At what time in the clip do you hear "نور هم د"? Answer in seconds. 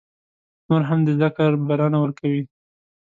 0.67-1.09